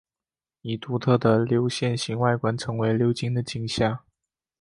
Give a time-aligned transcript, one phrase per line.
[0.63, 3.99] 以独特的流线型外观成为流经的景象。